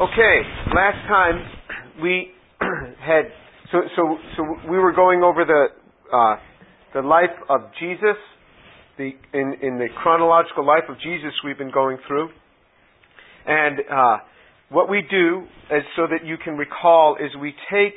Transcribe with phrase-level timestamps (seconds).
[0.00, 0.40] Okay,
[0.74, 1.44] last time
[2.00, 2.28] we
[3.04, 3.24] had
[3.70, 5.66] so so so we were going over the
[6.10, 6.36] uh,
[6.94, 8.16] the life of Jesus,
[8.96, 12.30] the in in the chronological life of Jesus we've been going through,
[13.44, 14.16] and uh,
[14.70, 17.92] what we do is so that you can recall is we take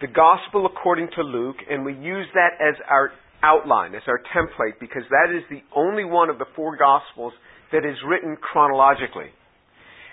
[0.00, 3.10] the gospel according to Luke and we use that as our
[3.42, 7.34] outline, as our template, because that is the only one of the four gospels
[7.72, 9.28] that is written chronologically.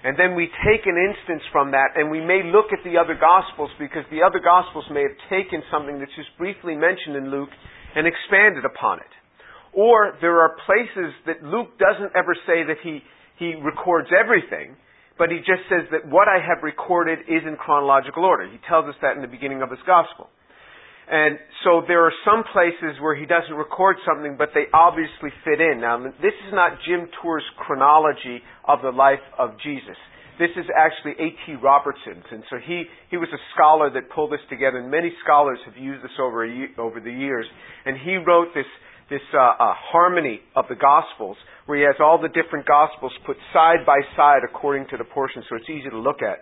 [0.04, 3.20] And then we take an instance from that and we may look at the other
[3.20, 7.52] Gospels because the other Gospels may have taken something that's just briefly mentioned in Luke
[7.96, 9.14] and expanded upon it.
[9.76, 13.04] Or there are places that Luke doesn't ever say that he,
[13.38, 14.80] he records everything,
[15.20, 18.48] but he just says that what I have recorded is in chronological order.
[18.48, 20.32] He tells us that in the beginning of his Gospel.
[21.10, 25.60] And so there are some places where he doesn't record something, but they obviously fit
[25.60, 25.82] in.
[25.82, 29.98] Now, this is not Jim Tour's chronology of the life of Jesus.
[30.38, 31.60] This is actually A.T.
[31.62, 35.60] Robertson's, and so he, he was a scholar that pulled this together, and many scholars
[35.66, 37.46] have used this over, year, over the years.
[37.86, 38.70] And he wrote this,
[39.10, 41.36] this uh, uh, harmony of the Gospels,
[41.66, 45.44] where he has all the different Gospels put side by side according to the portion,
[45.50, 46.40] so it's easy to look at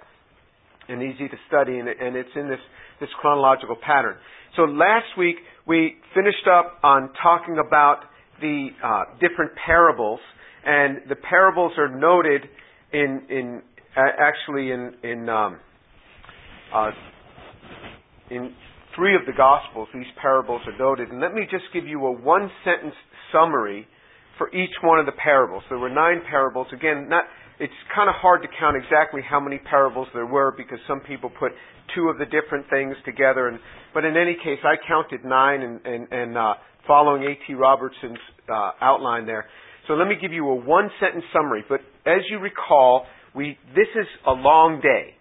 [0.88, 2.60] and easy to study, and, and it's in this,
[3.00, 4.16] this chronological pattern.
[4.56, 5.36] So last week
[5.68, 8.02] we finished up on talking about
[8.42, 10.20] the uh, different parables,
[10.66, 12.42] and the parables are noted
[12.94, 13.62] in in
[13.96, 15.60] uh, actually in in um,
[16.74, 16.92] uh,
[18.30, 18.54] in
[18.96, 19.88] three of the Gospels.
[19.94, 22.96] These parables are noted, and let me just give you a one sentence
[23.32, 23.88] summary
[24.38, 25.64] for each one of the parables.
[25.70, 26.68] There were nine parables.
[26.72, 27.24] Again, not
[27.60, 31.30] it's kind of hard to count exactly how many parables there were because some people
[31.30, 31.52] put
[31.96, 33.48] two of the different things together.
[33.48, 33.60] And,
[33.94, 36.54] but in any case, I counted nine and, and, and uh,
[36.86, 37.54] following A.T.
[37.54, 39.46] Robertson's uh, outline there.
[39.88, 41.64] So let me give you a one sentence summary.
[41.68, 43.06] But as you recall,
[43.36, 45.16] we, this is a long day.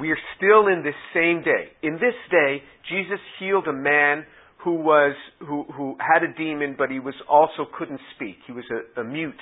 [0.00, 1.68] We are still in this same day.
[1.82, 4.24] In this day, Jesus healed a man
[4.64, 8.36] who was who who had a demon, but he was also couldn't speak.
[8.46, 9.34] He was a, a mute,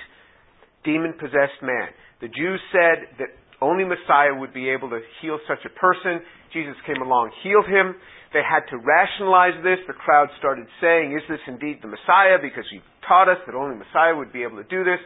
[0.83, 1.89] demon possessed man.
[2.21, 3.31] The Jews said that
[3.61, 6.21] only Messiah would be able to heal such a person.
[6.53, 7.95] Jesus came along, healed him.
[8.33, 9.77] They had to rationalize this.
[9.85, 12.41] The crowd started saying, Is this indeed the Messiah?
[12.41, 14.99] Because you taught us that only Messiah would be able to do this.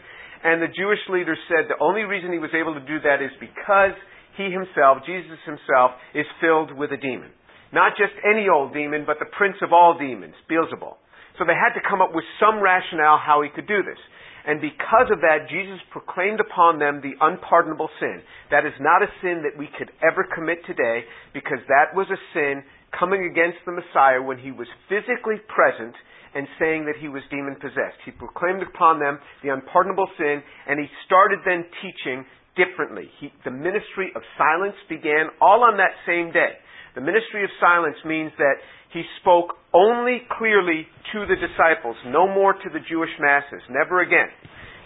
[0.46, 3.34] And the Jewish leaders said the only reason he was able to do that is
[3.42, 3.98] because
[4.38, 7.34] he himself, Jesus himself, is filled with a demon.
[7.74, 10.96] Not just any old demon, but the prince of all demons, Beelzebul.
[11.36, 14.00] So they had to come up with some rationale how he could do this.
[14.46, 18.22] And because of that, Jesus proclaimed upon them the unpardonable sin.
[18.52, 21.02] That is not a sin that we could ever commit today
[21.34, 22.62] because that was a sin
[22.94, 25.98] coming against the Messiah when he was physically present
[26.36, 27.98] and saying that he was demon possessed.
[28.06, 33.10] He proclaimed upon them the unpardonable sin and he started then teaching differently.
[33.20, 36.60] He, the ministry of silence began all on that same day.
[36.96, 38.56] The ministry of silence means that
[38.96, 44.32] he spoke only clearly to the disciples, no more to the Jewish masses, never again.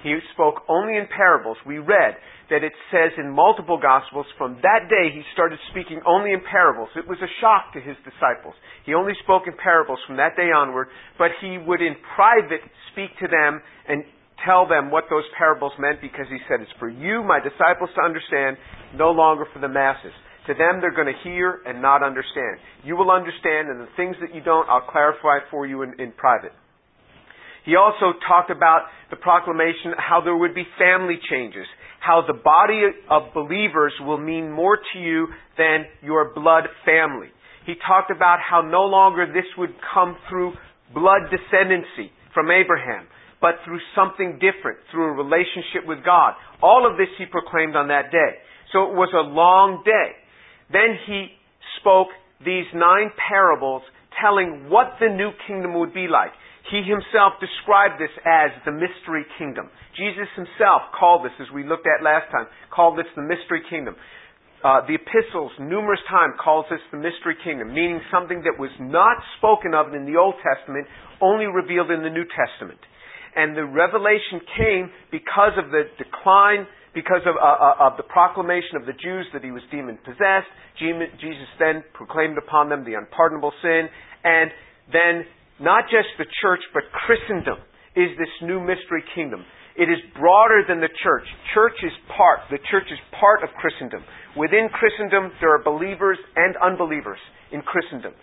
[0.01, 1.57] He spoke only in parables.
[1.67, 2.17] We read
[2.49, 6.89] that it says in multiple Gospels, from that day he started speaking only in parables.
[6.95, 8.55] It was a shock to his disciples.
[8.85, 10.87] He only spoke in parables from that day onward,
[11.17, 14.03] but he would in private speak to them and
[14.45, 18.01] tell them what those parables meant because he said, It's for you, my disciples, to
[18.01, 18.57] understand,
[18.95, 20.15] no longer for the masses.
[20.49, 22.57] To them, they're going to hear and not understand.
[22.83, 26.11] You will understand, and the things that you don't, I'll clarify for you in, in
[26.11, 26.53] private.
[27.65, 31.67] He also talked about the proclamation how there would be family changes,
[31.99, 37.27] how the body of believers will mean more to you than your blood family.
[37.67, 40.53] He talked about how no longer this would come through
[40.95, 43.05] blood descendancy from Abraham,
[43.39, 46.33] but through something different, through a relationship with God.
[46.63, 48.41] All of this he proclaimed on that day.
[48.73, 50.17] So it was a long day.
[50.71, 51.27] Then he
[51.79, 52.07] spoke
[52.45, 53.81] these nine parables
[54.21, 56.31] telling what the new kingdom would be like.
[56.69, 59.69] He himself described this as the mystery kingdom.
[59.97, 63.95] Jesus himself called this, as we looked at last time, called this the mystery kingdom.
[64.61, 69.17] Uh, the epistles, numerous times, calls this the mystery kingdom, meaning something that was not
[69.39, 70.85] spoken of in the Old Testament,
[71.23, 72.79] only revealed in the New Testament.
[73.35, 78.75] And the revelation came because of the decline because of, uh, uh, of the proclamation
[78.75, 80.49] of the Jews that he was demon possessed.
[80.79, 83.89] Jesus then proclaimed upon them the unpardonable sin.
[84.23, 84.49] And
[84.91, 85.25] then
[85.59, 87.59] not just the church, but Christendom
[87.95, 89.43] is this new mystery kingdom.
[89.79, 91.23] It is broader than the church.
[91.53, 92.43] Church is part.
[92.51, 94.03] The church is part of Christendom.
[94.35, 97.19] Within Christendom, there are believers and unbelievers
[97.51, 98.13] in Christendom.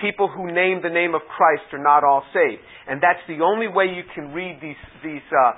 [0.00, 2.60] People who name the name of Christ are not all saved.
[2.88, 5.56] And that's the only way you can read these, these uh,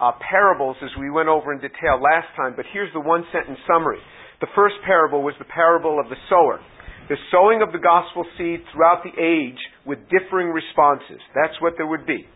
[0.00, 3.58] uh, parables as we went over in detail last time, but here's the one sentence
[3.66, 3.98] summary.
[4.40, 6.60] The first parable was the parable of the sower.
[7.08, 11.22] The sowing of the gospel seed throughout the age with differing responses.
[11.34, 12.26] That's what there would be.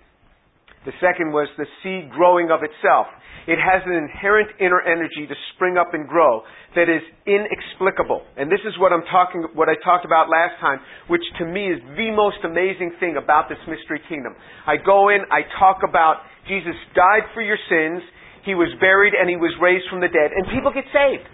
[0.86, 3.06] The second was the seed growing of itself.
[3.46, 6.42] It has an inherent inner energy to spring up and grow
[6.76, 8.22] that is inexplicable.
[8.36, 10.78] And this is what I'm talking, what I talked about last time,
[11.08, 14.36] which to me is the most amazing thing about this mystery kingdom.
[14.66, 18.02] I go in, I talk about Jesus died for your sins,
[18.42, 21.30] He was buried, and He was raised from the dead, and people get saved.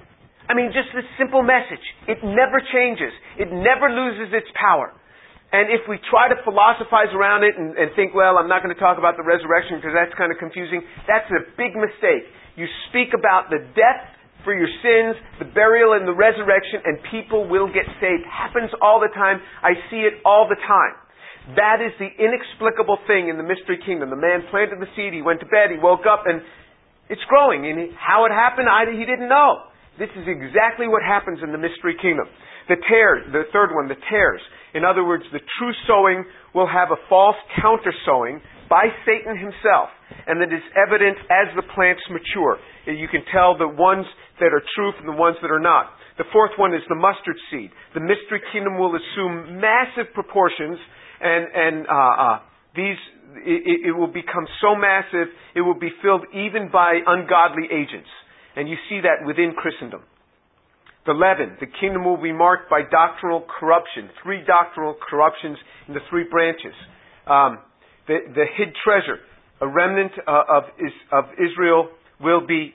[0.47, 1.83] I mean, just this simple message.
[2.07, 3.11] It never changes.
[3.41, 4.95] It never loses its power.
[5.51, 8.75] And if we try to philosophize around it and, and think, well, I'm not going
[8.75, 12.29] to talk about the resurrection because that's kind of confusing, that's a big mistake.
[12.59, 14.03] You speak about the death
[14.43, 18.23] for your sins, the burial and the resurrection, and people will get saved.
[18.27, 19.43] Happens all the time.
[19.63, 20.95] I see it all the time.
[21.55, 24.11] That is the inexplicable thing in the mystery kingdom.
[24.11, 26.43] The man planted the seed, he went to bed, he woke up, and
[27.07, 27.63] it's growing.
[27.71, 29.71] And how it happened, he didn't know.
[29.95, 32.27] This is exactly what happens in the mystery kingdom.
[32.67, 34.43] The tares, the third one, the tares.
[34.75, 39.89] In other words, the true sowing will have a false counter sowing by Satan himself,
[40.27, 42.59] and that is evident as the plants mature.
[42.91, 44.05] You can tell the ones
[44.43, 45.95] that are true from the ones that are not.
[46.19, 47.71] The fourth one is the mustard seed.
[47.95, 50.77] The mystery kingdom will assume massive proportions,
[51.21, 52.39] and and uh, uh,
[52.75, 53.01] these
[53.45, 58.09] it, it will become so massive it will be filled even by ungodly agents,
[58.57, 60.03] and you see that within Christendom.
[61.07, 64.11] The leaven, the kingdom will be marked by doctrinal corruption.
[64.25, 66.75] Three doctrinal corruptions in the three branches.
[67.31, 67.63] Um,
[68.09, 69.23] the, the hid treasure,
[69.61, 70.65] a remnant uh, of,
[71.13, 71.91] of Israel
[72.21, 72.75] will be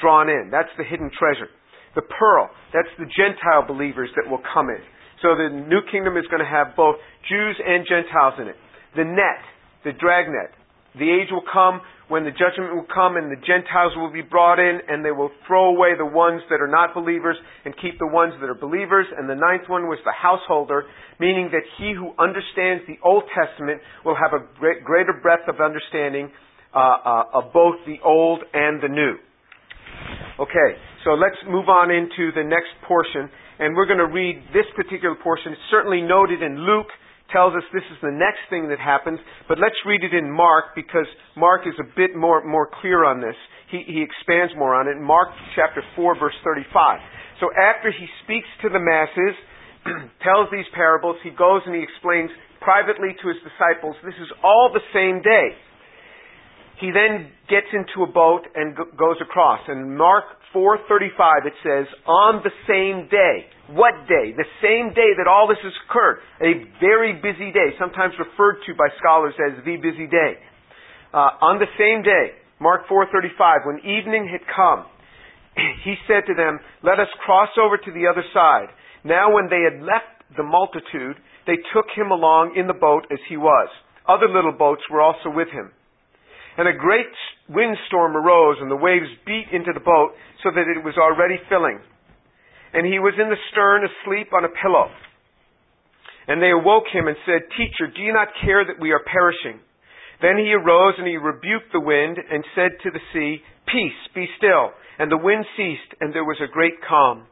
[0.00, 0.50] drawn in.
[0.50, 1.50] That's the hidden treasure.
[1.94, 4.78] The pearl, that's the Gentile believers that will come in.
[5.22, 6.96] So the new kingdom is going to have both
[7.28, 8.56] Jews and Gentiles in it.
[8.96, 9.40] The net,
[9.84, 10.52] the dragnet.
[10.96, 14.58] The age will come when the judgment will come and the Gentiles will be brought
[14.58, 18.06] in and they will throw away the ones that are not believers and keep the
[18.06, 19.06] ones that are believers.
[19.16, 20.84] And the ninth one was the householder,
[21.18, 26.30] meaning that he who understands the Old Testament will have a greater breadth of understanding
[26.72, 29.16] uh, uh, of both the Old and the New.
[30.38, 30.70] Okay,
[31.04, 33.30] so let's move on into the next portion.
[33.58, 35.52] And we're going to read this particular portion.
[35.52, 36.92] It's certainly noted in Luke
[37.32, 39.18] tells us this is the next thing that happens,
[39.48, 43.20] but let's read it in Mark because Mark is a bit more, more clear on
[43.20, 43.34] this.
[43.70, 44.94] He, he expands more on it.
[44.94, 47.00] Mark chapter 4 verse 35.
[47.40, 49.34] So after he speaks to the masses,
[50.22, 52.30] tells these parables, he goes and he explains
[52.62, 55.54] privately to his disciples, this is all the same day.
[56.78, 59.60] He then gets into a boat and goes across.
[59.68, 64.32] And Mark 4:35 it says, "On the same day." What day?
[64.32, 66.20] The same day that all this has occurred.
[66.40, 70.38] A very busy day, sometimes referred to by scholars as the busy day.
[71.12, 74.84] Uh, on the same day, Mark 4:35, when evening had come,
[75.82, 78.68] he said to them, "Let us cross over to the other side."
[79.02, 83.20] Now when they had left the multitude, they took him along in the boat as
[83.28, 83.68] he was.
[84.06, 85.72] Other little boats were also with him.
[86.56, 87.12] And a great
[87.48, 91.78] windstorm arose, and the waves beat into the boat so that it was already filling.
[92.72, 94.88] And he was in the stern asleep on a pillow.
[96.26, 99.60] And they awoke him and said, Teacher, do you not care that we are perishing?
[100.20, 104.26] Then he arose and he rebuked the wind and said to the sea, Peace, be
[104.38, 104.72] still.
[104.98, 107.26] And the wind ceased, and there was a great calm.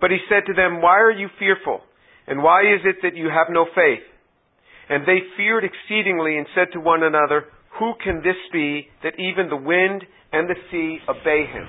[0.00, 1.80] But he said to them, Why are you fearful?
[2.26, 4.04] And why is it that you have no faith?
[4.88, 7.46] And they feared exceedingly and said to one another,
[7.78, 11.66] who can this be that even the wind and the sea obey him?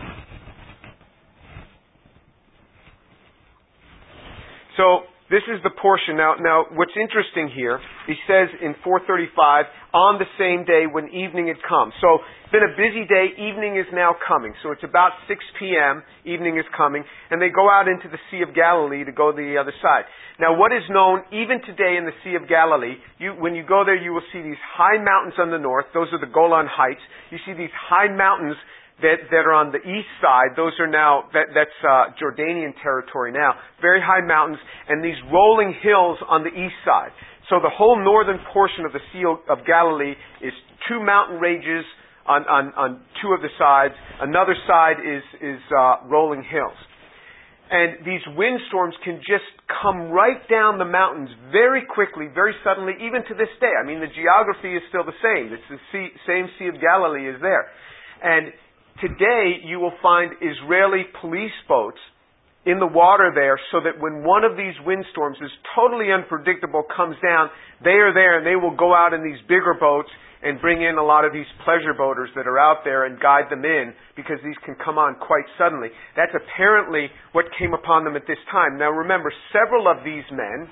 [4.77, 5.01] So,
[5.35, 6.15] this is the portion.
[6.15, 11.51] Now, now, what's interesting here, he says in 435, on the same day when evening
[11.51, 11.91] had come.
[11.99, 14.55] So, it's been a busy day, evening is now coming.
[14.63, 18.47] So it's about 6 p.m., evening is coming, and they go out into the Sea
[18.47, 20.07] of Galilee to go to the other side.
[20.39, 23.83] Now, what is known even today in the Sea of Galilee, you, when you go
[23.83, 25.91] there, you will see these high mountains on the north.
[25.91, 27.03] Those are the Golan Heights.
[27.27, 28.55] You see these high mountains
[29.01, 33.31] that, that are on the east side, those are now, that, that's uh, Jordanian territory
[33.31, 37.11] now, very high mountains, and these rolling hills on the east side.
[37.49, 40.53] So the whole northern portion of the Sea of Galilee is
[40.89, 41.85] two mountain ranges
[42.25, 42.89] on, on, on
[43.21, 43.93] two of the sides.
[44.21, 46.77] Another side is, is uh, rolling hills.
[47.69, 49.45] And these windstorms can just
[49.81, 53.73] come right down the mountains very quickly, very suddenly, even to this day.
[53.73, 55.49] I mean, the geography is still the same.
[55.49, 57.65] It's the sea, same Sea of Galilee is there.
[58.21, 58.53] And
[59.01, 61.99] Today, you will find Israeli police boats
[62.65, 67.15] in the water there so that when one of these windstorms is totally unpredictable comes
[67.21, 67.49] down,
[67.83, 70.09] they are there and they will go out in these bigger boats
[70.41, 73.45] and bring in a lot of these pleasure boaters that are out there and guide
[73.49, 75.89] them in because these can come on quite suddenly.
[76.15, 78.77] That's apparently what came upon them at this time.
[78.77, 80.69] Now remember, several of these men,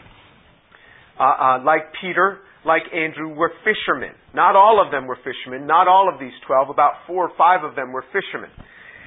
[1.20, 4.15] uh, uh, like Peter, like Andrew, were fishermen.
[4.34, 5.67] Not all of them were fishermen.
[5.67, 6.70] Not all of these twelve.
[6.70, 8.50] About four or five of them were fishermen.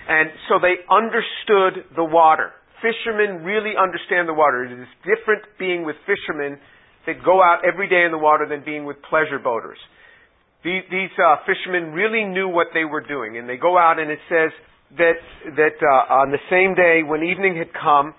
[0.09, 2.53] And so they understood the water.
[2.85, 4.65] Fishermen really understand the water.
[4.65, 6.59] It is different being with fishermen
[7.07, 9.79] that go out every day in the water than being with pleasure boaters.
[10.63, 14.11] These, these uh, fishermen really knew what they were doing, and they go out, and
[14.11, 14.51] it says
[14.99, 15.19] that
[15.57, 18.15] that uh, on the same day when evening had come,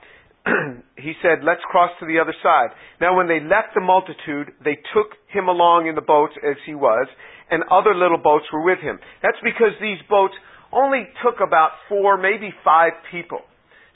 [0.98, 2.70] he said, "Let's cross to the other side."
[3.02, 6.76] Now, when they left the multitude, they took him along in the boats as he
[6.76, 7.08] was,
[7.52, 9.00] and other little boats were with him.
[9.22, 10.34] That's because these boats
[10.72, 13.40] only took about four, maybe five people.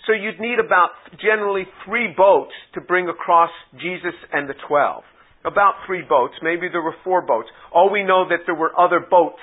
[0.07, 0.89] So you'd need about
[1.21, 5.03] generally three boats to bring across Jesus and the twelve.
[5.45, 6.33] About three boats.
[6.41, 7.49] Maybe there were four boats.
[7.73, 9.41] All we know that there were other boats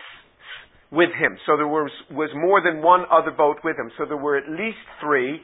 [0.90, 1.36] with him.
[1.46, 3.90] So there was, was more than one other boat with him.
[3.98, 5.40] So there were at least three.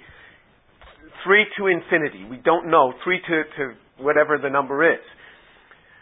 [1.25, 2.25] Three to infinity.
[2.29, 2.93] We don't know.
[3.03, 3.63] Three to, to
[3.99, 5.01] whatever the number is.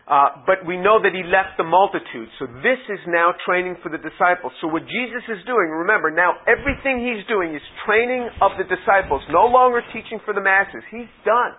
[0.02, 2.26] Uh, but we know that he left the multitude.
[2.42, 4.50] So this is now training for the disciples.
[4.60, 9.22] So what Jesus is doing, remember, now everything he's doing is training of the disciples,
[9.30, 10.82] no longer teaching for the masses.
[10.90, 11.54] He's done.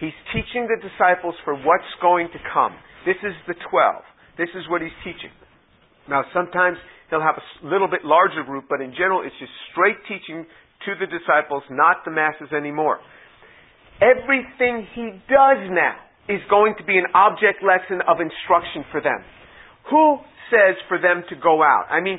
[0.00, 2.72] He's teaching the disciples for what's going to come.
[3.04, 4.02] This is the twelve.
[4.40, 5.30] This is what he's teaching.
[6.08, 6.80] Now sometimes
[7.12, 10.48] he'll have a little bit larger group, but in general it's just straight teaching
[10.86, 13.00] to the disciples, not the masses anymore.
[14.00, 15.96] Everything he does now
[16.28, 19.22] is going to be an object lesson of instruction for them.
[19.90, 20.18] Who
[20.50, 21.86] says for them to go out?
[21.90, 22.18] I mean,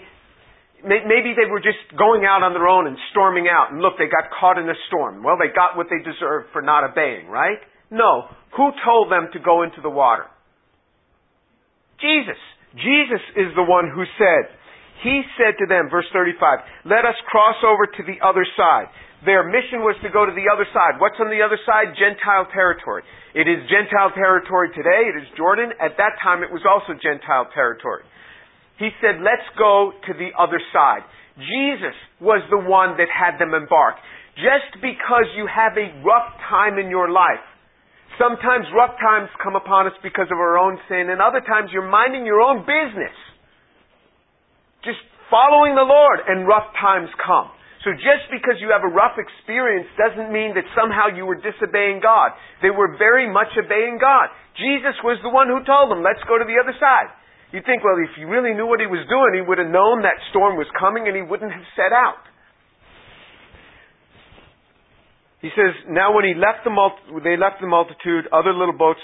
[0.84, 4.12] maybe they were just going out on their own and storming out, and look, they
[4.12, 5.24] got caught in a storm.
[5.24, 7.60] Well, they got what they deserved for not obeying, right?
[7.92, 8.28] No.
[8.58, 10.28] Who told them to go into the water?
[12.02, 12.40] Jesus.
[12.76, 14.50] Jesus is the one who said,
[15.02, 18.88] He said to them, verse 35, Let us cross over to the other side.
[19.26, 21.00] Their mission was to go to the other side.
[21.00, 21.96] What's on the other side?
[21.96, 23.08] Gentile territory.
[23.32, 25.10] It is Gentile territory today.
[25.16, 25.72] It is Jordan.
[25.80, 28.04] At that time, it was also Gentile territory.
[28.78, 31.08] He said, let's go to the other side.
[31.40, 33.96] Jesus was the one that had them embark.
[34.36, 37.42] Just because you have a rough time in your life,
[38.20, 41.88] sometimes rough times come upon us because of our own sin, and other times you're
[41.88, 43.14] minding your own business.
[45.34, 47.50] Following the Lord, and rough times come.
[47.82, 52.06] So just because you have a rough experience doesn't mean that somehow you were disobeying
[52.06, 52.38] God.
[52.62, 54.30] They were very much obeying God.
[54.62, 57.10] Jesus was the one who told them, let's go to the other side.
[57.50, 60.06] you think, well, if he really knew what he was doing, he would have known
[60.06, 62.22] that storm was coming and he wouldn't have set out.
[65.42, 69.02] He says, now when he left the multi- they left the multitude, other little boats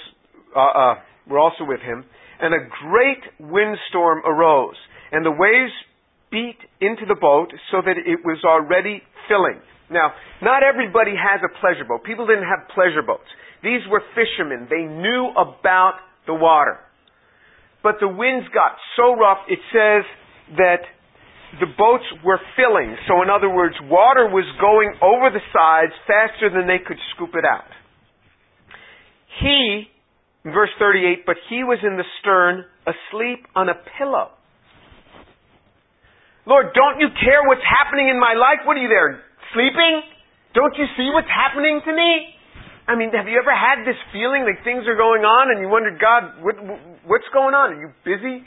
[0.53, 0.93] uh, uh,
[1.25, 2.05] were also with him,
[2.37, 4.77] and a great windstorm arose,
[5.11, 5.73] and the waves
[6.31, 9.59] beat into the boat so that it was already filling.
[9.89, 12.03] Now, not everybody has a pleasure boat.
[12.03, 13.25] People didn't have pleasure boats.
[13.63, 14.67] These were fishermen.
[14.69, 16.77] They knew about the water.
[17.81, 20.05] But the winds got so rough, it says
[20.57, 20.83] that
[21.59, 22.95] the boats were filling.
[23.07, 27.33] So, in other words, water was going over the sides faster than they could scoop
[27.33, 27.65] it out.
[29.41, 29.87] He,
[30.43, 34.31] verse 38, but he was in the stern, asleep on a pillow.
[36.45, 38.63] Lord, don't you care what's happening in my life?
[38.63, 39.21] What are you there,
[39.53, 40.01] sleeping?
[40.53, 42.35] Don't you see what's happening to me?
[42.89, 45.69] I mean, have you ever had this feeling that things are going on and you
[45.69, 46.57] wonder, God, what,
[47.05, 47.77] what's going on?
[47.77, 48.41] Are you busy?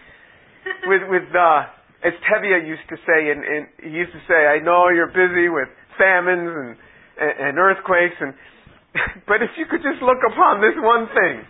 [0.90, 1.70] with, with, uh,
[2.02, 5.46] as Tevye used to say, and, and he used to say, I know you're busy
[5.46, 6.70] with famines and,
[7.18, 8.34] and, and earthquakes and,
[9.30, 11.46] but if you could just look upon this one thing.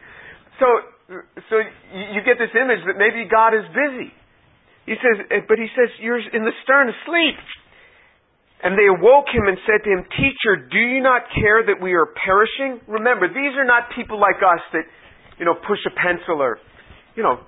[0.61, 0.67] So,
[1.49, 1.55] so
[1.97, 4.13] you, you get this image that maybe God is busy.
[4.87, 7.39] He says, eh, but he says, you're in the stern asleep.
[8.62, 11.99] And they awoke him and said to him, Teacher, do you not care that we
[11.99, 12.79] are perishing?
[12.87, 14.87] Remember, these are not people like us that,
[15.39, 16.62] you know, push a pencil or,
[17.19, 17.43] you know,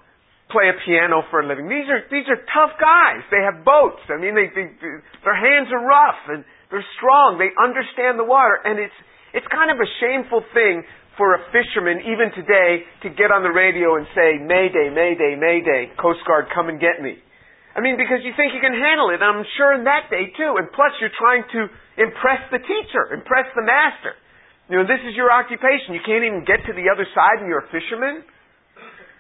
[0.51, 1.71] play a piano for a living.
[1.71, 3.23] These are, these are tough guys.
[3.31, 4.03] They have boats.
[4.11, 4.75] I mean, they, they,
[5.23, 6.43] their hands are rough and
[6.75, 7.39] they're strong.
[7.39, 8.59] They understand the water.
[8.67, 8.99] And it's,
[9.35, 10.83] it's kind of a shameful thing
[11.15, 15.95] for a fisherman, even today, to get on the radio and say, Mayday, Mayday, Mayday,
[15.95, 17.23] Coast Guard, come and get me.
[17.75, 19.19] I mean, because you think you can handle it.
[19.19, 20.63] I'm sure in that day too.
[20.63, 21.61] And plus, you're trying to
[21.99, 24.15] impress the teacher, impress the master.
[24.71, 25.93] You know, this is your occupation.
[25.93, 28.23] You can't even get to the other side and you're a fisherman.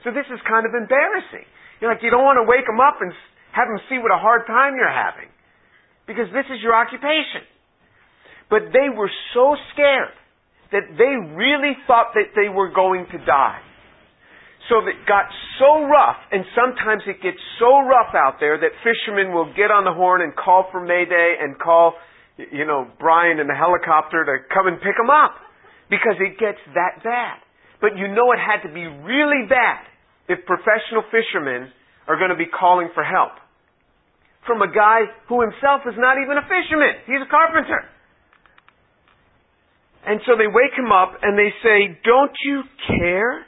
[0.07, 1.45] So this is kind of embarrassing.
[1.83, 3.11] You're like, you don't want to wake them up and
[3.53, 5.29] have them see what a hard time you're having.
[6.07, 7.43] Because this is your occupation.
[8.49, 10.15] But they were so scared
[10.71, 13.61] that they really thought that they were going to die.
[14.69, 15.29] So that got
[15.61, 19.85] so rough, and sometimes it gets so rough out there that fishermen will get on
[19.85, 21.93] the horn and call for Mayday and call,
[22.39, 25.37] you know, Brian and the helicopter to come and pick them up
[25.93, 27.45] because it gets that bad.
[27.85, 29.85] But you know it had to be really bad
[30.33, 31.69] if professional fishermen
[32.09, 33.37] are going to be calling for help
[34.47, 37.05] from a guy who himself is not even a fisherman.
[37.05, 37.85] He's a carpenter.
[40.07, 43.47] And so they wake him up and they say, Don't you care?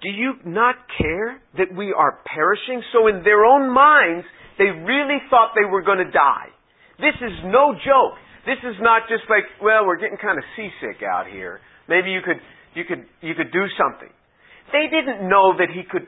[0.00, 2.82] Do you not care that we are perishing?
[2.92, 4.26] So in their own minds,
[4.58, 6.50] they really thought they were going to die.
[6.98, 8.18] This is no joke.
[8.46, 11.60] This is not just like, well, we're getting kind of seasick out here.
[11.88, 12.38] Maybe you could,
[12.74, 14.10] you could, you could do something.
[14.72, 16.06] They didn't know that he could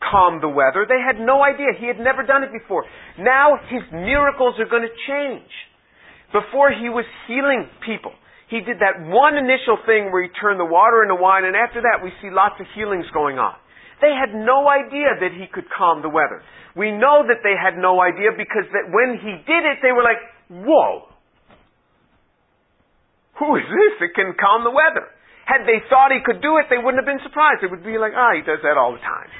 [0.00, 0.86] calm the weather.
[0.88, 1.76] They had no idea.
[1.78, 2.84] He had never done it before.
[3.18, 5.50] Now his miracles are going to change.
[6.32, 8.12] Before he was healing people.
[8.50, 11.86] He did that one initial thing where he turned the water into wine, and after
[11.86, 13.54] that we see lots of healings going on.
[14.02, 16.42] They had no idea that he could calm the weather.
[16.74, 20.02] We know that they had no idea because that when he did it, they were
[20.02, 20.18] like,
[20.50, 21.06] whoa.
[23.38, 25.06] Who is this that can calm the weather?
[25.46, 27.62] Had they thought he could do it, they wouldn't have been surprised.
[27.62, 29.30] They would be like, ah, he does that all the time.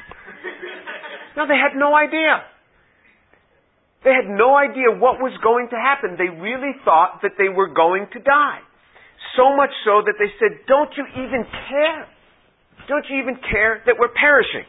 [1.36, 2.46] no, they had no idea.
[4.06, 6.14] They had no idea what was going to happen.
[6.14, 8.62] They really thought that they were going to die.
[9.36, 12.06] So much so that they said, Don't you even care?
[12.88, 14.66] Don't you even care that we're perishing?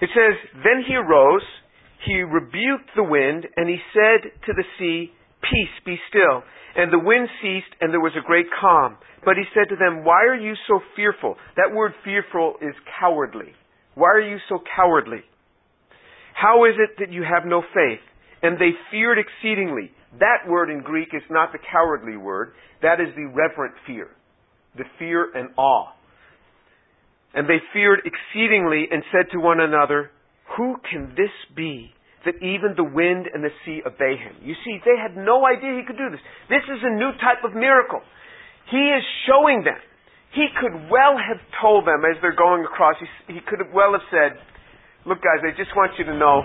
[0.00, 0.34] It says,
[0.64, 1.46] Then he arose,
[2.06, 5.12] he rebuked the wind, and he said to the sea,
[5.42, 6.42] Peace, be still.
[6.76, 8.96] And the wind ceased, and there was a great calm.
[9.24, 11.36] But he said to them, Why are you so fearful?
[11.56, 13.52] That word fearful is cowardly.
[13.94, 15.22] Why are you so cowardly?
[16.34, 18.00] How is it that you have no faith?
[18.42, 19.92] And they feared exceedingly.
[20.18, 22.52] That word in Greek is not the cowardly word.
[22.82, 24.08] That is the reverent fear.
[24.76, 25.92] The fear and awe.
[27.34, 30.10] And they feared exceedingly and said to one another,
[30.56, 31.94] Who can this be
[32.26, 34.34] that even the wind and the sea obey him?
[34.42, 36.20] You see, they had no idea he could do this.
[36.48, 38.02] This is a new type of miracle.
[38.70, 39.78] He is showing them.
[40.34, 44.06] He could well have told them as they're going across, he, he could well have
[44.10, 44.38] said,
[45.06, 46.42] Look, guys, I just want you to know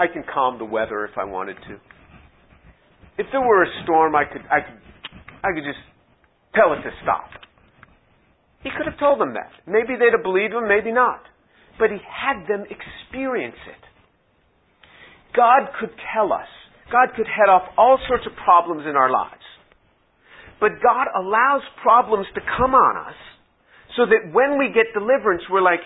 [0.00, 1.76] I can calm the weather if I wanted to.
[3.18, 4.80] If there were a storm, I could, I could,
[5.44, 5.84] I could just
[6.56, 7.28] tell it to stop.
[8.64, 9.52] He could have told them that.
[9.68, 11.20] Maybe they'd have believed him, maybe not.
[11.78, 13.84] But he had them experience it.
[15.36, 16.48] God could tell us,
[16.90, 19.44] God could head off all sorts of problems in our lives.
[20.60, 23.20] But God allows problems to come on us
[23.96, 25.84] so that when we get deliverance, we're like,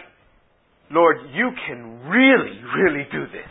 [0.90, 3.50] Lord, you can really, really do this.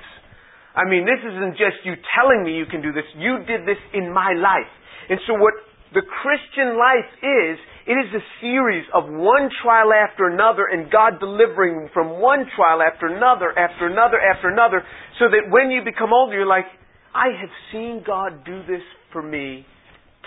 [0.76, 3.06] I mean, this isn't just you telling me you can do this.
[3.18, 4.70] You did this in my life.
[5.10, 5.54] And so what
[5.94, 11.20] the Christian life is, it is a series of one trial after another and God
[11.20, 14.82] delivering from one trial after another, after another, after another,
[15.20, 16.66] so that when you become older, you're like,
[17.14, 18.82] I have seen God do this
[19.12, 19.66] for me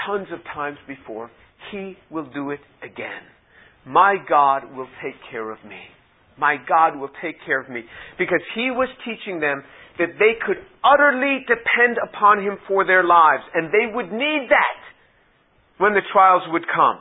[0.07, 1.31] tons of times before.
[1.73, 3.27] He will do it again.
[3.85, 5.81] My God will take care of me.
[6.39, 7.83] My God will take care of me.
[8.19, 9.65] Because He was teaching them
[9.99, 14.81] that they could utterly depend upon Him for their lives, and they would need that
[15.79, 17.01] when the trials would come.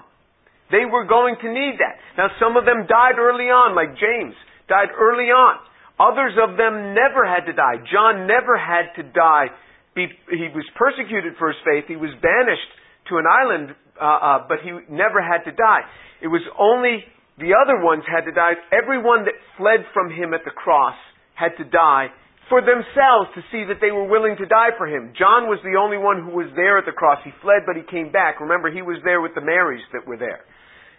[0.71, 2.01] They were going to need that.
[2.17, 4.33] Now, some of them died early on, like James
[4.67, 5.61] died early on.
[5.99, 7.79] Others of them never had to die.
[7.87, 9.47] John never had to die.
[9.95, 11.85] He was persecuted for his faith.
[11.87, 12.71] He was banished
[13.07, 15.87] to an island, uh, uh, but he never had to die.
[16.19, 17.05] It was only
[17.37, 18.59] the other ones had to die.
[18.75, 20.95] Everyone that fled from him at the cross
[21.35, 22.11] had to die
[22.49, 25.13] for themselves to see that they were willing to die for him.
[25.17, 27.17] John was the only one who was there at the cross.
[27.25, 28.37] He fled, but he came back.
[28.39, 30.45] Remember, he was there with the Marys that were there.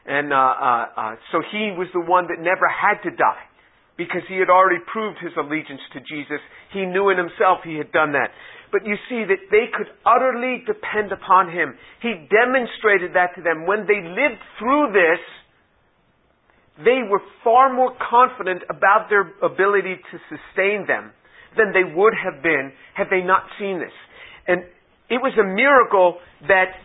[0.07, 3.47] And uh, uh, uh, so he was the one that never had to die
[3.99, 6.43] because he had already proved his allegiance to Jesus.
[6.75, 8.31] He knew in himself he had done that.
[8.71, 11.79] But you see that they could utterly depend upon him.
[12.03, 13.67] He demonstrated that to them.
[13.67, 15.23] When they lived through this,
[16.83, 21.15] they were far more confident about their ability to sustain them
[21.57, 23.95] than they would have been had they not seen this.
[24.47, 24.63] And
[25.11, 26.77] it was a miracle that,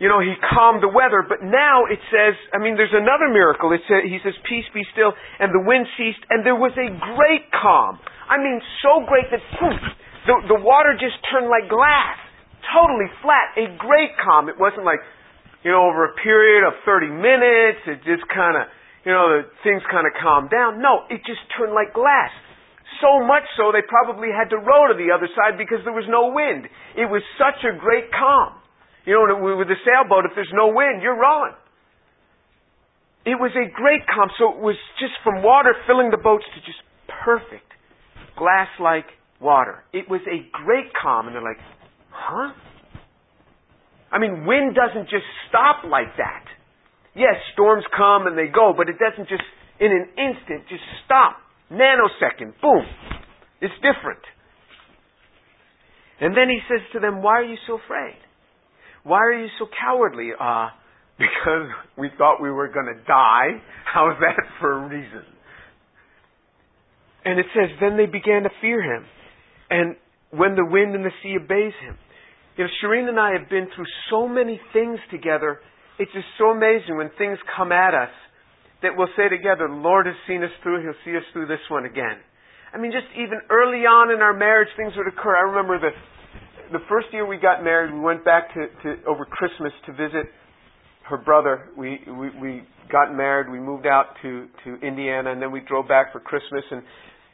[0.00, 3.72] you know, he calmed the weather, but now it says, I mean, there's another miracle.
[3.72, 6.88] It says, he says, peace be still, and the wind ceased, and there was a
[6.88, 8.00] great calm.
[8.28, 9.82] I mean, so great that poof,
[10.26, 12.16] the, the water just turned like glass.
[12.72, 13.52] Totally flat.
[13.60, 14.48] A great calm.
[14.48, 15.04] It wasn't like,
[15.64, 18.72] you know, over a period of 30 minutes, it just kind of,
[19.04, 20.80] you know, things kind of calmed down.
[20.80, 22.32] No, it just turned like glass.
[23.00, 26.06] So much so they probably had to row to the other side because there was
[26.08, 26.68] no wind.
[26.94, 28.54] It was such a great calm.
[29.04, 31.52] You know, with a sailboat, if there's no wind, you're rowing.
[33.26, 34.28] it was a great calm.
[34.38, 36.80] So it was just from water filling the boats to just
[37.24, 37.68] perfect
[38.36, 39.06] glass like
[39.40, 39.84] water.
[39.92, 41.26] It was a great calm.
[41.26, 41.60] And they're like,
[42.10, 42.52] huh?
[44.12, 46.44] I mean, wind doesn't just stop like that.
[47.14, 49.44] Yes, storms come and they go, but it doesn't just,
[49.80, 51.43] in an instant, just stop.
[51.70, 52.84] Nanosecond, boom.
[53.60, 54.20] It's different.
[56.20, 58.16] And then he says to them, Why are you so afraid?
[59.02, 60.30] Why are you so cowardly?
[60.38, 60.68] Uh,
[61.18, 63.62] because we thought we were going to die.
[63.84, 65.22] How's that for a reason?
[67.24, 69.04] And it says, Then they began to fear him.
[69.70, 69.96] And
[70.30, 71.96] when the wind and the sea obeys him.
[72.56, 75.60] You know, Shireen and I have been through so many things together.
[75.98, 78.10] It's just so amazing when things come at us
[78.82, 81.62] that we'll say together, the Lord has seen us through, He'll see us through this
[81.70, 82.18] one again.
[82.72, 85.36] I mean, just even early on in our marriage, things would occur.
[85.36, 85.94] I remember the
[86.72, 90.26] the first year we got married, we went back to, to over Christmas to visit
[91.08, 91.68] her brother.
[91.76, 93.50] We, we we got married.
[93.50, 96.82] We moved out to to Indiana, and then we drove back for Christmas, and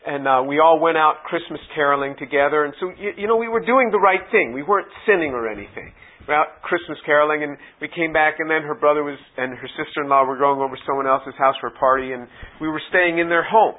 [0.07, 2.64] and uh, we all went out Christmas caroling together.
[2.64, 4.53] And so you, you know we were doing the right thing.
[4.53, 5.92] We weren't sinning or anything.
[6.28, 10.24] Out Christmas caroling, and we came back, and then her brother was and her sister-in-law
[10.26, 12.28] were going over to someone else's house for a party, and
[12.61, 13.74] we were staying in their home.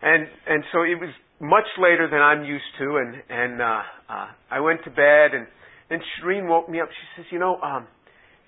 [0.00, 4.28] And and so it was much later than I'm used to, and and uh, uh,
[4.50, 5.46] I went to bed, and
[5.90, 6.88] then Shireen woke me up.
[6.88, 7.86] She says, "You know, um,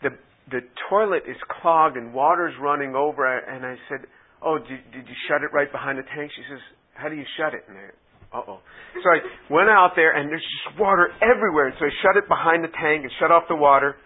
[0.03, 0.11] the
[0.51, 4.07] the toilet is clogged and water's running over." And I said,
[4.41, 6.61] "Oh, did, did you shut it right behind the tank?" She says,
[6.95, 7.77] "How do you shut it?" And
[8.33, 8.61] uh oh.
[9.03, 9.19] So I
[9.53, 11.75] went out there, and there's just water everywhere.
[11.79, 13.97] So I shut it behind the tank and shut off the water.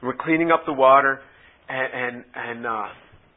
[0.00, 1.20] And we're cleaning up the water,
[1.68, 2.88] and and, and uh,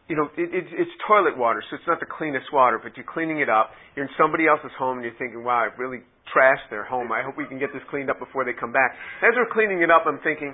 [0.08, 3.08] you know, it, it, it's toilet water, so it's not the cleanest water, but you're
[3.08, 3.72] cleaning it up.
[3.96, 6.04] You're in somebody else's home, and you're thinking, wow, I've really
[6.36, 7.12] trashed their home.
[7.12, 8.92] I hope we can get this cleaned up before they come back.
[9.24, 10.54] As we're cleaning it up, I'm thinking,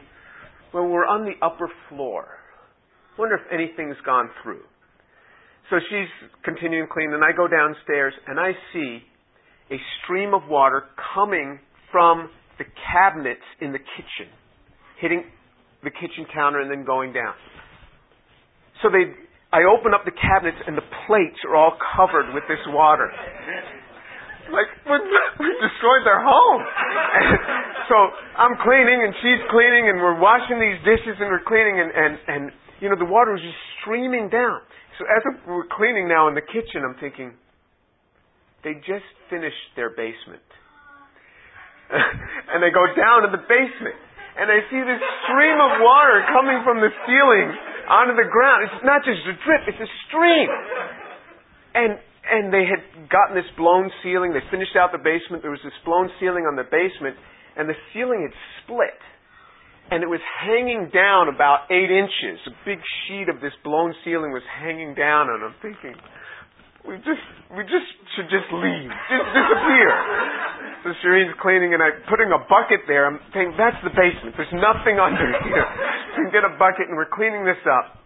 [0.74, 2.38] well, we're on the upper floor.
[3.18, 4.62] I wonder if anything's gone through.
[5.70, 9.02] So she's continuing cleaning, and I go downstairs, and I see
[9.72, 11.60] a stream of water coming
[11.92, 14.32] from the cabinets in the kitchen,
[15.00, 15.24] hitting
[15.84, 17.34] the kitchen counter and then going down.
[18.82, 19.14] So they
[19.48, 23.08] I open up the cabinets and the plates are all covered with this water.
[24.52, 24.68] Like,
[25.40, 26.62] we destroyed their home.
[27.92, 27.96] so
[28.36, 32.14] I'm cleaning and she's cleaning and we're washing these dishes and we're cleaning and, and,
[32.28, 32.44] and
[32.84, 34.60] you know, the water was just streaming down.
[35.00, 37.32] So as we're cleaning now in the kitchen, I'm thinking,
[38.68, 40.44] they just finished their basement.
[42.52, 43.96] and they go down to the basement
[44.38, 47.50] and I see this stream of water coming from the ceiling
[47.90, 48.70] onto the ground.
[48.70, 50.50] It's not just a drip, it's a stream.
[51.74, 54.36] And and they had gotten this blown ceiling.
[54.36, 55.42] They finished out the basement.
[55.42, 57.16] There was this blown ceiling on the basement,
[57.56, 59.00] and the ceiling had split.
[59.88, 62.44] And it was hanging down about eight inches.
[62.52, 65.96] A big sheet of this blown ceiling was hanging down, and I'm thinking,
[66.88, 69.92] we just we just should just leave, just disappear.
[70.86, 73.10] So Shireen's cleaning and I'm putting a bucket there.
[73.10, 74.38] I'm thinking, that's the basement.
[74.38, 75.66] There's nothing under here.
[76.16, 77.98] We can get a bucket and we're cleaning this up.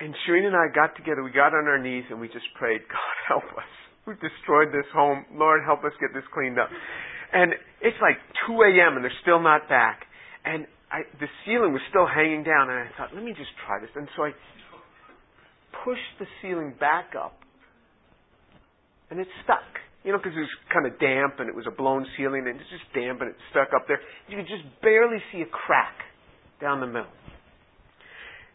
[0.00, 1.22] And Shireen and I got together.
[1.22, 3.70] We got on our knees and we just prayed, God help us.
[4.08, 5.22] We've destroyed this home.
[5.36, 6.72] Lord, help us get this cleaned up.
[7.30, 7.54] And
[7.84, 8.96] it's like 2 a.m.
[8.96, 10.08] and they're still not back.
[10.42, 12.66] And I, the ceiling was still hanging down.
[12.72, 13.92] And I thought, let me just try this.
[13.94, 14.32] And so I
[15.84, 17.38] pushed the ceiling back up.
[19.10, 19.64] And it stuck.
[20.04, 22.58] You know, because it was kind of damp and it was a blown ceiling and
[22.58, 24.00] it's just damp and it stuck up there.
[24.26, 25.94] You could just barely see a crack
[26.60, 27.12] down the middle.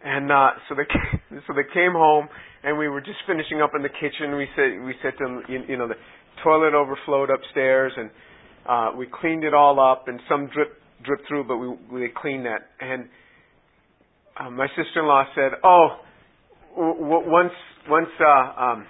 [0.03, 2.27] And uh, so they came, so they came home
[2.63, 4.35] and we were just finishing up in the kitchen.
[4.35, 5.95] We said we said to them, you, you know, the
[6.43, 8.09] toilet overflowed upstairs and
[8.67, 10.75] uh, we cleaned it all up and some drip
[11.05, 12.67] dripped through, but we we cleaned that.
[12.79, 13.07] And
[14.39, 15.99] uh, my sister-in-law said, "Oh,
[16.77, 17.53] once
[17.89, 18.85] once uh, um,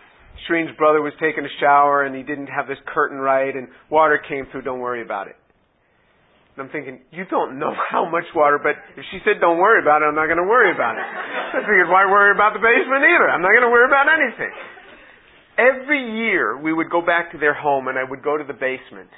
[0.45, 4.19] Shireen's brother was taking a shower and he didn't have this curtain right and water
[4.19, 5.36] came through, don't worry about it.
[6.56, 9.82] And I'm thinking, you don't know how much water, but if she said don't worry
[9.82, 11.06] about it, I'm not going to worry about it.
[11.58, 13.30] I figured, why worry about the basement either?
[13.30, 14.54] I'm not going to worry about anything.
[15.58, 18.54] Every year we would go back to their home and I would go to the
[18.54, 19.10] basement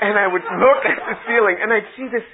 [0.00, 2.24] and I would look at the ceiling and I'd see this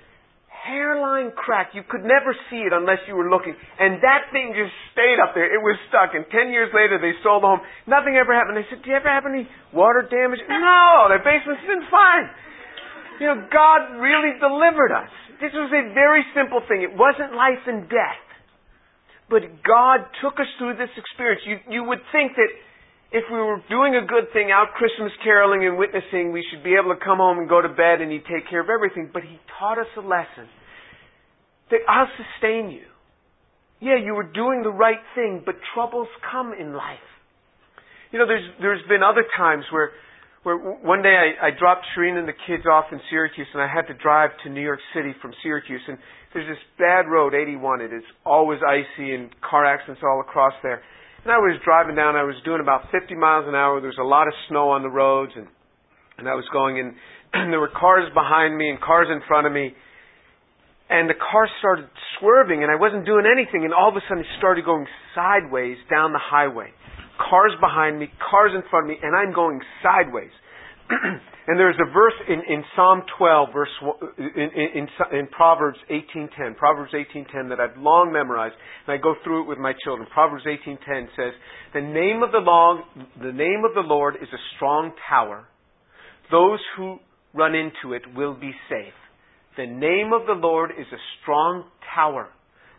[0.67, 1.71] hairline crack.
[1.73, 3.55] You could never see it unless you were looking.
[3.55, 5.47] And that thing just stayed up there.
[5.47, 6.19] It was stuck.
[6.19, 7.63] And ten years later, they sold the home.
[7.87, 8.59] Nothing ever happened.
[8.59, 10.43] They said, do you ever have any water damage?
[10.51, 12.27] No, their basement's been fine.
[13.23, 15.09] You know, God really delivered us.
[15.41, 16.83] This was a very simple thing.
[16.83, 18.25] It wasn't life and death.
[19.29, 21.43] But God took us through this experience.
[21.47, 22.51] You, you would think that
[23.13, 26.75] if we were doing a good thing out Christmas caroling and witnessing, we should be
[26.75, 29.11] able to come home and go to bed and He'd take care of everything.
[29.13, 30.51] But He taught us a lesson
[31.71, 32.87] that I'll sustain you.
[33.81, 37.05] Yeah, you were doing the right thing, but troubles come in life.
[38.11, 39.91] You know, there's there's been other times where
[40.43, 43.67] where one day I, I dropped Shireen and the kids off in Syracuse, and I
[43.67, 45.99] had to drive to New York City from Syracuse, and
[46.33, 47.81] there's this bad road, 81.
[47.81, 50.83] It is always icy and car accidents all across there.
[51.27, 52.15] And I was driving down.
[52.15, 53.83] I was doing about 50 miles an hour.
[53.83, 55.51] There was a lot of snow on the roads, and
[56.19, 56.95] and I was going in,
[57.35, 59.75] and there were cars behind me and cars in front of me
[60.89, 64.23] and the car started swerving and I wasn't doing anything and all of a sudden
[64.23, 66.71] it started going sideways down the highway.
[67.19, 70.31] Cars behind me, cars in front of me, and I'm going sideways.
[71.49, 73.69] and there's a verse in, in Psalm 12, verse
[74.19, 78.55] in, in, in Proverbs 18:10, Proverbs 18:10 that I've long memorized,
[78.87, 80.09] and I go through it with my children.
[80.13, 81.33] Proverbs 18:10 says,
[81.75, 82.83] "The name of the Lord,
[83.21, 85.45] the name of the Lord is a strong tower.
[86.31, 86.99] Those who
[87.35, 88.95] run into it will be safe."
[89.57, 92.29] The name of the Lord is a strong tower.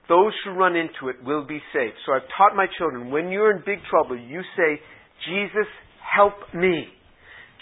[0.07, 1.93] Those who run into it will be safe.
[2.05, 4.79] So I've taught my children, when you're in big trouble, you say,
[5.25, 5.67] Jesus,
[6.15, 6.87] help me.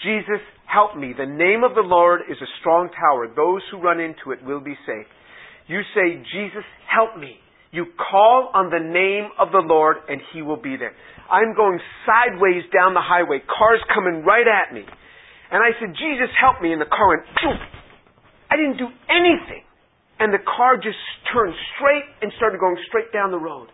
[0.02, 1.14] Jesus, help me.
[1.16, 3.28] The name of the Lord is a strong tower.
[3.34, 5.06] Those who run into it will be safe.
[5.68, 7.36] You say, Jesus, help me.
[7.72, 10.94] You call on the name of the Lord and He will be there.
[11.30, 14.86] I'm going sideways down the highway, cars coming right at me.
[15.50, 16.72] And I said, Jesus, help me.
[16.72, 17.60] And the car went, Poof!
[18.50, 19.66] I didn't do anything.
[20.18, 20.98] And the car just
[21.32, 23.68] turned straight and started going straight down the road.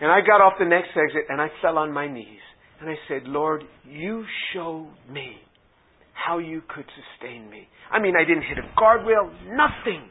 [0.00, 2.42] And I got off the next exit and I fell on my knees.
[2.84, 5.40] And I said, Lord, you showed me
[6.12, 7.64] how you could sustain me.
[7.90, 10.04] I mean, I didn't hit a guardrail, nothing.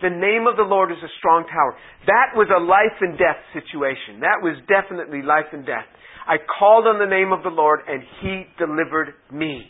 [0.00, 1.76] The name of the Lord is a strong tower.
[2.08, 4.24] That was a life and death situation.
[4.24, 5.84] That was definitely life and death.
[6.24, 9.68] I called on the name of the Lord and He delivered me.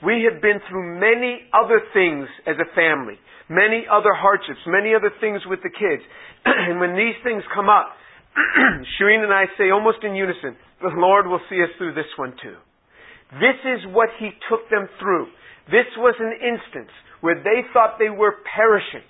[0.00, 3.20] We have been through many other things as a family,
[3.52, 6.00] many other hardships, many other things with the kids.
[6.48, 7.92] and when these things come up,
[8.98, 12.34] Shireen and I say almost in unison, the Lord will see us through this one
[12.42, 12.58] too.
[13.38, 15.26] This is what He took them through.
[15.70, 19.06] This was an instance where they thought they were perishing.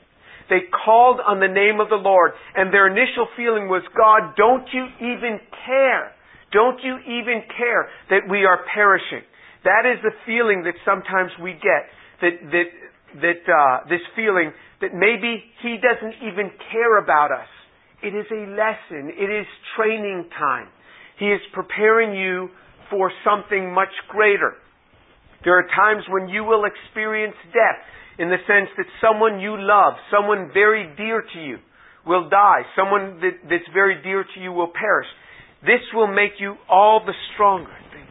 [0.49, 4.69] They called on the name of the Lord, and their initial feeling was, God, don't
[4.73, 6.13] you even care?
[6.53, 9.25] Don't you even care that we are perishing?
[9.65, 11.89] That is the feeling that sometimes we get.
[12.21, 12.69] That that
[13.25, 17.49] that uh, this feeling that maybe he doesn't even care about us.
[18.05, 19.09] It is a lesson.
[19.17, 20.69] It is training time.
[21.19, 22.51] He is preparing you
[22.91, 24.53] for something much greater.
[25.45, 27.81] There are times when you will experience death
[28.19, 31.57] in the sense that someone you love, someone very dear to you,
[32.07, 32.63] will die.
[32.77, 35.07] Someone that, that's very dear to you will perish.
[35.63, 37.73] This will make you all the stronger.
[37.93, 38.09] Thank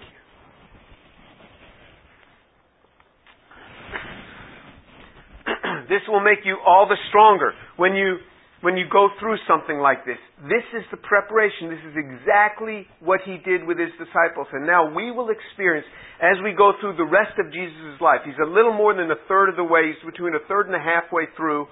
[5.53, 5.87] you.
[5.89, 8.17] this will make you all the stronger when you
[8.63, 10.15] when you go through something like this.
[10.47, 11.67] This is the preparation.
[11.67, 14.47] This is exactly what he did with his disciples.
[14.55, 15.83] And now we will experience
[16.23, 18.23] as we go through the rest of Jesus' life.
[18.23, 19.91] He's a little more than a third of the way.
[19.91, 21.67] He's between a third and a half way through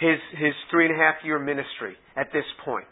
[0.00, 2.88] his, his three and a half year ministry at this point.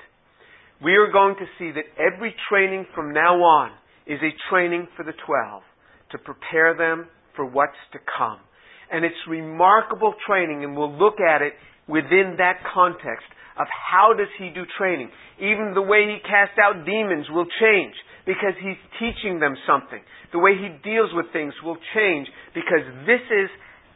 [0.85, 3.73] We are going to see that every training from now on
[4.07, 5.65] is a training for the twelve
[6.13, 8.45] to prepare them for what's to come.
[8.93, 11.55] And it's remarkable training, and we'll look at it
[11.89, 13.27] within that context
[13.59, 15.11] of how does he do training.
[15.39, 17.95] Even the way he casts out demons will change
[18.27, 20.01] because he's teaching them something.
[20.33, 23.49] The way he deals with things will change because this is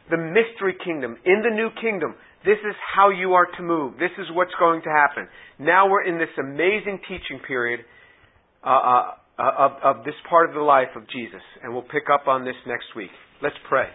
[0.09, 1.17] the mystery kingdom.
[1.25, 3.93] In the new kingdom, this is how you are to move.
[3.99, 5.27] This is what's going to happen.
[5.59, 7.81] Now we're in this amazing teaching period
[8.65, 9.03] uh, uh,
[9.37, 12.57] of, of this part of the life of Jesus, and we'll pick up on this
[12.65, 13.11] next week.
[13.41, 13.87] Let's pray.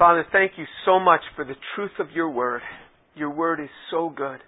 [0.00, 2.62] Father, thank you so much for the truth of your word.
[3.14, 4.38] Your word is so good.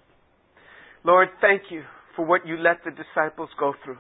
[1.04, 1.82] Lord, thank you
[2.16, 3.98] for what you let the disciples go through.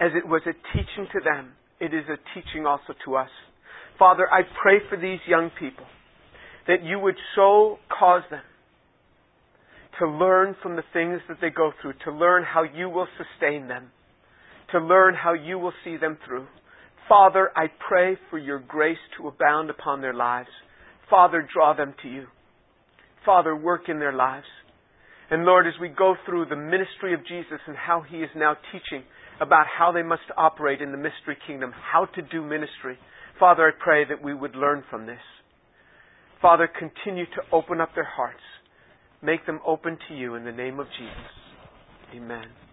[0.00, 3.28] As it was a teaching to them, it is a teaching also to us.
[3.96, 5.84] Father, I pray for these young people
[6.66, 8.42] that you would so cause them
[10.00, 13.68] to learn from the things that they go through, to learn how you will sustain
[13.68, 13.92] them,
[14.72, 16.48] to learn how you will see them through.
[17.08, 20.48] Father, I pray for your grace to abound upon their lives.
[21.10, 22.26] Father, draw them to you.
[23.24, 24.46] Father, work in their lives.
[25.30, 28.56] And Lord, as we go through the ministry of Jesus and how he is now
[28.72, 29.04] teaching
[29.40, 32.98] about how they must operate in the mystery kingdom, how to do ministry,
[33.38, 35.20] Father, I pray that we would learn from this.
[36.40, 38.40] Father, continue to open up their hearts.
[39.22, 42.16] Make them open to you in the name of Jesus.
[42.16, 42.67] Amen.